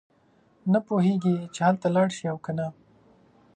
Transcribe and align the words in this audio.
نه 0.71 0.79
پوهېږي 0.87 1.35
چې 1.53 1.61
هلته 1.67 1.87
لاړ 1.95 2.07
شي 2.17 2.25
او 2.31 2.37
کنه. 2.45 2.67